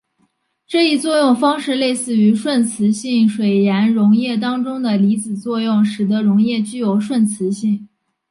[0.65, 7.87] 这一作用方式类似于顺磁性水盐溶液当中的离子作用使得溶液具有顺磁性。